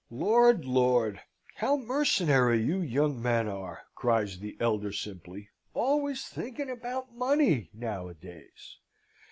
[0.09, 1.21] "Lord, Lord,
[1.57, 5.51] how mercenary you young men are!" cries the elder, simply.
[5.75, 8.77] "Always thinking about money nowadays!